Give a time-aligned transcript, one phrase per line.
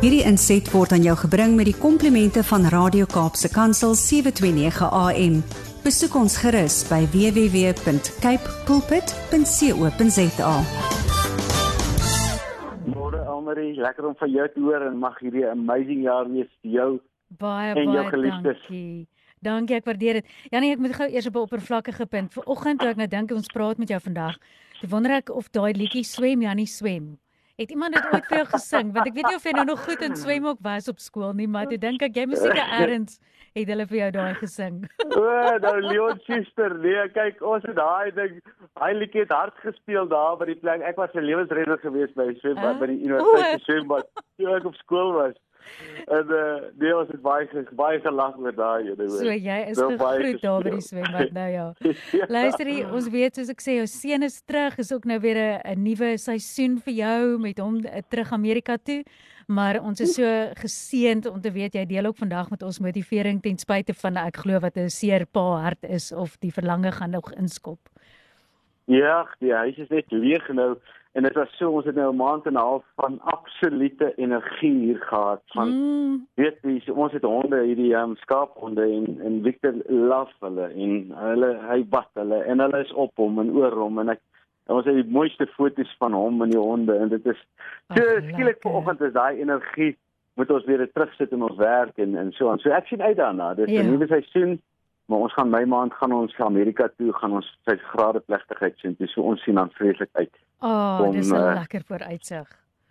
[0.00, 5.34] Hierdie inset word aan jou gebring met die komplimente van Radio Kaapse Kansel 729 AM.
[5.84, 10.54] Besoek ons gerus by www.cape pulpit.co.za.
[12.88, 16.76] Môre Almarie, lekker om van jou te hoor en mag hierdie amazing jaar wees vir
[16.80, 16.90] jou
[17.36, 18.66] Baie en jou baie geliefdes.
[18.72, 19.04] dankie.
[19.44, 20.36] Dankie, ek waardeer dit.
[20.48, 22.32] Janie, ek moet gou eers op 'n oppervlakkige punt.
[22.32, 24.40] Vanoggend toe ek nou dink ons praat met jou vandag,
[24.80, 27.20] toe wonder ek of daai liedjie swem Janie swem.
[27.60, 28.92] Het iemand dit ooit vir jou gesing?
[28.94, 31.34] Want ek weet nie of jy nou nog goed in swem ook was op skool
[31.36, 33.18] nie, maar toe dink ek jy moet seker eers
[33.58, 34.78] het hulle vir jou daai gesing.
[35.20, 35.24] O,
[35.64, 38.36] nou Leon Schuster, nee, kyk, ons het daai ding,
[38.80, 40.84] hy liedjie het hard gespeel daar by die plek.
[40.86, 42.78] Ek was 'n lewensredder geweest by swembad Ah.
[42.80, 44.06] by die universiteit swembad
[44.38, 45.34] toe ek op skool was.
[46.16, 49.18] En uh, nee, ons het baie baie gelag oor daai ene hoor.
[49.18, 51.66] So jy is gegroet daar by die swembad nou ja.
[52.20, 52.26] Ja.
[52.28, 55.38] Luister hier, ons weet soos ek sê, jou seun is terug, is ook nou weer
[55.38, 59.04] 'n 'n nuwe seisoen vir jou met hom uh, terug Amerika toe.
[59.46, 63.42] Maar ons is so geseënd om te weet jy deel ook vandag met ons motivering
[63.42, 67.10] ten spyte van ek glo wat 'n seer pa hart is of die verlange gaan
[67.10, 67.78] nog inskop.
[68.84, 70.76] Ja, die huis is net leeg nou
[71.12, 74.78] en dit was so ons het nou 'n maand en 'n half van absolute energie
[74.78, 79.74] hier gehad van Mm, weet jy ons het honde hierdie um, skaaphonde en en Victor
[79.88, 83.98] love hulle en hulle hy bad hulle en hulle is op hom en oor hom
[83.98, 84.20] en ek
[84.66, 87.40] en ons het die mooiste foto's van hom en die honde en dit is
[87.94, 89.96] so Ag, skielik vanoggend is daai energie
[90.36, 92.58] moet ons weer terugsit in ons werk en en so aan.
[92.58, 93.54] So ek sien uit daarna.
[93.54, 93.82] Dis 'n Ja.
[93.82, 94.60] nuwe seisoen,
[95.10, 98.94] maar ons gaan my maand gaan ons Amerika toe, gaan ons sy grade plegtigheid sien.
[98.98, 100.30] Dis so ons sien dan vreeslik uit.
[100.62, 102.48] oh, Om, dis 'n eh, lekker vooruitsig.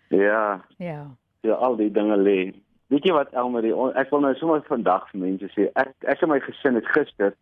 [0.10, 1.06] Ja, Ja.
[1.42, 2.54] ja al die dinge lê.
[2.88, 6.30] Weet jy wat Elmarie, ek wil nou sommer vandag vir mense sê, ek ek en
[6.30, 7.34] my gesin het gister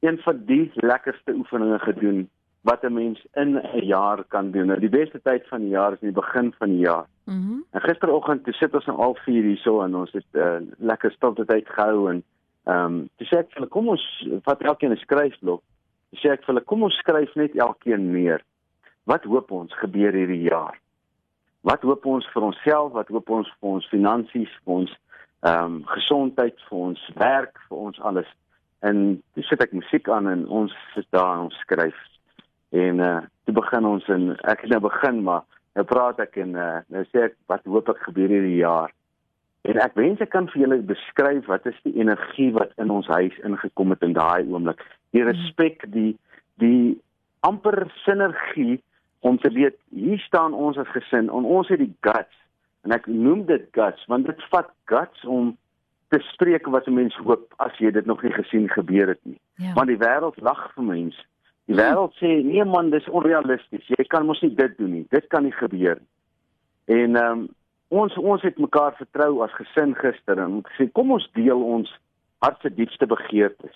[0.00, 2.28] een van die lekkerste oefeninge gedoen
[2.62, 4.66] wat 'n mens in 'n jaar kan doen.
[4.66, 7.06] Nou die beste tyd van die jaar is in die begin van die jaar.
[7.24, 7.36] Mhm.
[7.36, 11.10] Mm En gisteroggend toe sit ons om 04:30 hierso en ons het 'n uh, lekker
[11.10, 12.22] stilte tyd gehou en
[12.68, 14.04] ehm um, toe sê ek vir hulle kom ons
[14.44, 15.62] vat elkeen 'n skryfblok.
[16.10, 18.44] Toe sê ek vir hulle kom ons skryf net elkeen neer.
[19.08, 20.76] Wat hoop ons gebeur hierdie jaar?
[21.64, 22.92] Wat hoop ons vir onsself?
[22.92, 24.92] Wat hoop ons vir ons finansies, vir ons
[25.46, 28.28] ehm um, gesondheid, vir ons werk, vir ons alles?
[28.80, 31.98] En toe sit ek musiek aan en ons sit daar en ons skryf.
[32.70, 36.50] En uh toe begin ons en ek het nou begin maar nou praat ek en
[36.52, 38.92] uh, nou sê ek wat hoop ek gebeur hierdie jaar.
[39.62, 43.06] En ek wens ek kan vir julle beskryf wat is die energie wat in ons
[43.06, 44.82] huis ingekom het in daai oomblik.
[45.16, 46.16] Die respek, die
[46.62, 46.98] die
[47.46, 48.80] amper sinergie
[49.20, 52.34] om te weet hier staan ons as gesin en ons het die guts
[52.86, 55.56] en ek noem dit guts want dit vat guts om
[56.08, 59.38] te spreek wat 'n mens hoop as jy dit nog nie gesien gebeur het nie.
[59.54, 59.72] Ja.
[59.74, 61.22] Want die wêreld lag vir mense.
[61.66, 63.86] Die wêreld sê nee man, dis onrealisties.
[63.86, 65.06] Jy kan mos nie dit doen nie.
[65.08, 66.08] Dit kan nie gebeur nie.
[66.96, 67.48] En ehm um,
[67.88, 71.90] ons ons het mekaar vertrou as gesin gister en gesê kom ons deel ons
[72.44, 73.74] hart se diepste begeertes.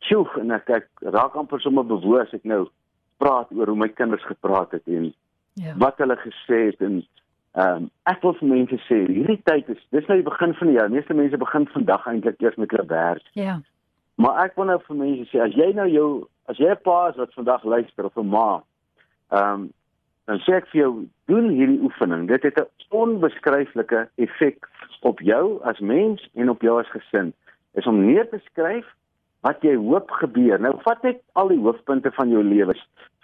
[0.00, 2.68] Sjoe, en ek, ek raak amper sommer bewoes as ek nou
[3.18, 5.12] praat oor hoe my kinders gepraat het en
[5.54, 5.74] Ja.
[5.76, 7.02] wat hulle gesê het en
[7.58, 10.68] ehm um, ek wil vir mense sê hierdie tyd is dis nou die begin van
[10.70, 10.90] die jaar.
[10.90, 13.26] Meeste mense begin vandag eintlik eers met hulle werk.
[13.34, 13.56] Ja.
[14.14, 17.08] Maar ek wil nou vir mense sê as jy nou jou as jy 'n pa
[17.08, 18.62] is wat vandag luister of 'n ma,
[19.32, 19.72] ehm um,
[20.24, 20.92] dan sê ek vir jou
[21.30, 22.28] doen hierdie oefening.
[22.28, 24.68] Dit het 'n onbeskryflike effek
[25.00, 27.32] op jou as mens en op jou as gesin.
[27.74, 28.86] Is om neer te skryf
[29.40, 30.60] wat jy hoop gebeur.
[30.60, 32.74] Nou vat net al die hoofpunte van jou lewe.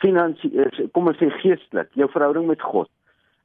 [0.02, 2.88] Finansie is kom ons sê geestelik, jou verhouding met God.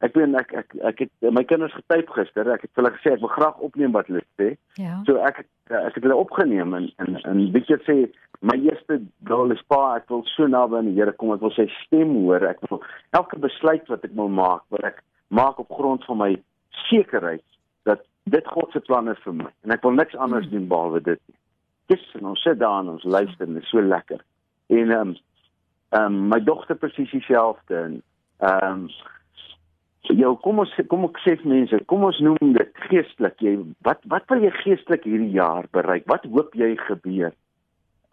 [0.01, 2.47] Ek weet ek ek ek het my kinders getyp gister.
[2.49, 4.55] Ek het hulle gesê ek wil graag opneem wat hulle sê.
[4.81, 4.97] Ja.
[5.05, 7.97] So ek ek het hulle opgeneem en en en Victor sê
[8.41, 8.97] my eerste
[9.29, 12.15] doel is pa ek wil so naby aan die Here kom ek wil sy stem
[12.23, 12.81] hoor ek wil
[13.17, 16.31] elke besluit wat ek wil maak wat ek maak op grond van my
[16.87, 17.45] sekerheid
[17.85, 21.03] dat dit God se plan is vir my en ek wil niks anders doen behalwe
[21.11, 21.37] dit nie.
[21.93, 24.25] Dis en ons sit daar en ons luister en dit is so lekker.
[24.73, 25.15] En ehm um,
[25.91, 27.97] ehm um, my dogter presies dieselfde en
[28.49, 28.85] ehm um,
[30.09, 33.37] Jou kom ons kom ek sê mense, kom ons noem dit geestelik.
[33.45, 33.53] Jy
[33.85, 36.07] wat wat wil jy geestelik hierdie jaar bereik?
[36.09, 37.35] Wat hoop jy gebeur?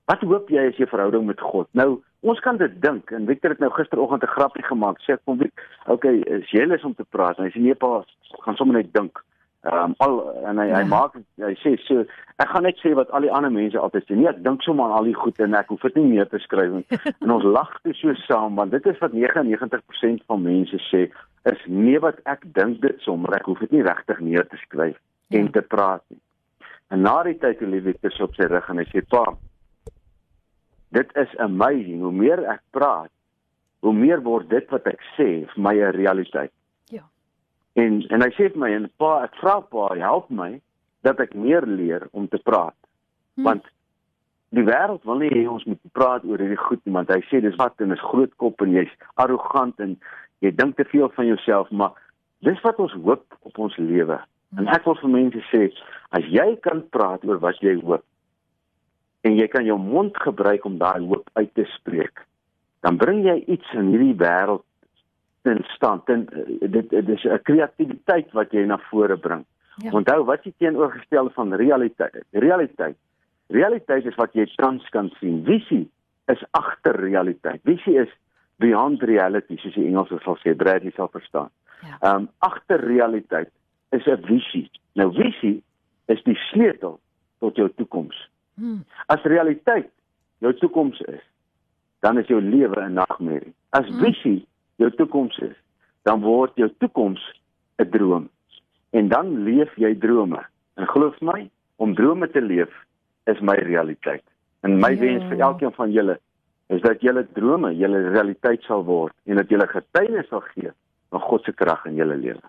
[0.08, 1.68] Wat hoop jy as jy verhouding met God?
[1.76, 5.00] Nou, ons kan dit dink en Victor het nou gisteroggend 'n grappie gemaak.
[5.00, 5.52] Sê ek kom Vic,
[5.86, 7.38] okay, is jy lus om te praat?
[7.38, 8.04] En hy sê nee pa,
[8.44, 9.24] gaan sommer net dink.
[9.66, 10.74] Ehm um, al en hy ja.
[10.76, 10.86] hy Ja.
[10.86, 12.04] maak hy sê so
[12.38, 14.14] ek gaan net sê wat al die ander mense altyd sê.
[14.14, 16.38] Nee, ek dink sommer aan al die goed en ek hoef dit nie meer te
[16.38, 16.86] skryf nie.
[17.22, 21.08] en ons lag te so saam want dit is wat 99% van mense sê
[21.44, 24.96] is nee wat ek dink dit sommer ek hoef dit nie regtig neer te skryf
[25.28, 25.38] Ja.
[25.38, 26.20] en te praat nie.
[26.88, 29.24] En na die tyd toe Lewitus op sy rug en hy sê pa
[30.96, 33.10] dit is amazing hoe meer ek praat
[33.80, 36.52] hoe meer word dit wat ek sê vir my 'n realiteit.
[36.90, 37.04] Ja.
[37.74, 40.60] En en hy sê vir my en pa, ek vra pa, help my
[41.02, 42.74] dat ek meer leer om te praat.
[43.34, 43.44] Hmm.
[43.44, 43.64] Want
[44.50, 47.40] die wêreld wil nie hê ons moet praat oor hierdie goed nie, want hy sê
[47.40, 49.98] dis wat en is groot kop en jy's arrogant en
[50.44, 51.96] jy dink te veel van jouself, maar
[52.46, 54.18] dis wat ons hoop op ons lewe.
[54.56, 55.68] En ek wil vir mense sê,
[56.16, 58.04] as jy kan praat oor wat jy hoop
[59.26, 62.22] en jy kan jou mond gebruik om daai hoop uit te spreek,
[62.86, 64.64] dan bring jy iets in hierdie wêreld
[65.48, 66.08] in stand.
[66.08, 69.44] En eh, dit dit is 'n kreatiwiteit wat jy na vore bring.
[69.76, 69.90] Ja.
[69.90, 72.24] Onthou wat jy teenoorgestel van realiteit.
[72.30, 72.96] Realiteit.
[73.46, 75.44] Realiteit is wat jy tans kan sien.
[75.44, 75.90] Visie
[76.26, 77.60] is agter realiteit.
[77.64, 78.08] Visie is
[78.58, 81.50] beyond reality, soos die Engels sal sê, Bradley sal verstaan.
[81.82, 81.88] Ja.
[81.88, 82.14] Ehm ja.
[82.16, 83.50] um, agter realiteit
[83.90, 84.70] is 'n visie.
[84.94, 85.62] Nou visie
[86.06, 87.00] is die sleutel
[87.38, 88.28] tot jou toekoms.
[88.54, 88.84] Hmm.
[89.06, 89.90] As realiteit
[90.38, 91.22] jou toekoms is,
[92.00, 93.54] dan is jou lewe 'n nagmerrie.
[93.70, 93.98] As hmm.
[93.98, 94.46] visie
[94.76, 95.56] jou toekoms is,
[96.02, 97.22] dan word jou toekoms
[97.78, 98.28] 'n droom.
[98.90, 100.46] En dan leef jy drome.
[100.74, 102.72] En glo my, om drome te leef
[103.24, 104.24] is my realiteit.
[104.60, 104.98] En my ja.
[104.98, 106.20] wens vir elkeen van julle
[106.68, 110.72] is dat julle drome julle realiteit sal word en dat julle getuienis sal gee
[111.12, 112.42] van God se krag in julle lewe.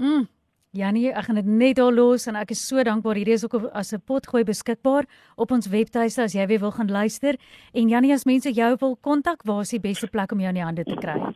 [0.00, 0.28] Mm.
[0.70, 3.18] Janie, ek gaan dit net daar los en ek is so dankbaar.
[3.18, 5.04] Hierdie is ook as 'n potgooi beskikbaar
[5.36, 7.34] op ons webtuiste as jy weer wil gaan luister.
[7.74, 10.54] En Janie, as mense jou wil kontak, waar is die beste plek om jou in
[10.54, 11.34] die hande te kry?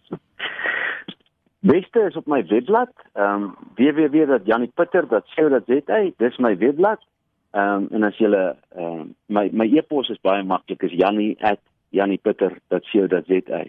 [1.61, 6.11] Beste is op my webblad, ehm um, www.janniepitter.co.za.
[6.17, 6.99] Dis my webblad.
[7.53, 10.93] Ehm um, en as jy ehm um, my my e-pos is baie maklik, is
[11.95, 13.63] jannie@janniepitter.co.za.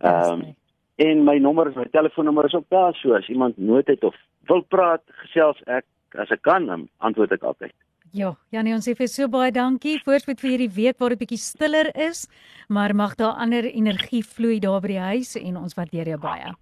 [0.00, 0.54] Ehm um,
[0.96, 4.14] En my nommer my telefoonnommer is ook daar, so as iemand nood het of
[4.46, 5.84] wil praat, gesels ek
[6.18, 7.72] as ek kan, antwoord ek altyd.
[8.14, 9.96] Ja, Janie, ons sê vir so baie dankie.
[10.04, 12.28] Voorspoed vir hierdie week waar dit bietjie stiller is,
[12.68, 16.54] maar mag daar ander energie vloei daar by die huis en ons waardeer jou baie.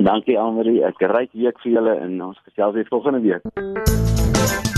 [0.00, 4.77] Dankie Almarie, ek ryk week vir julle en ons gesels weer volgende week.